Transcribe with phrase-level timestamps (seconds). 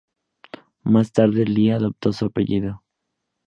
[0.83, 2.81] Más tarde Li adoptó su apellido.